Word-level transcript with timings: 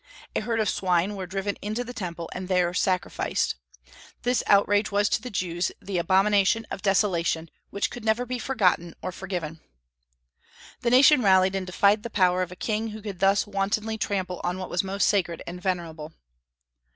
A 0.35 0.39
herd 0.39 0.59
of 0.59 0.67
swine 0.67 1.13
were 1.15 1.27
driven 1.27 1.57
into 1.61 1.83
the 1.83 1.93
Temple, 1.93 2.27
and 2.33 2.47
there 2.47 2.73
sacrificed. 2.73 3.53
This 4.23 4.41
outrage 4.47 4.91
was 4.91 5.07
to 5.09 5.21
the 5.21 5.29
Jews 5.29 5.71
"the 5.79 5.99
abomination 5.99 6.65
of 6.71 6.81
desolation," 6.81 7.51
which 7.69 7.91
could 7.91 8.03
never 8.03 8.25
be 8.25 8.39
forgotten 8.39 8.95
or 9.03 9.11
forgiven. 9.11 9.59
The 10.79 10.89
nation 10.89 11.21
rallied 11.21 11.53
and 11.53 11.67
defied 11.67 12.01
the 12.01 12.09
power 12.09 12.41
of 12.41 12.51
a 12.51 12.55
king 12.55 12.87
who 12.87 13.01
could 13.03 13.19
thus 13.19 13.45
wantonly 13.45 13.99
trample 13.99 14.41
on 14.43 14.57
what 14.57 14.71
was 14.71 14.83
most 14.83 15.05
sacred 15.07 15.43
and 15.45 15.61
venerable. 15.61 16.11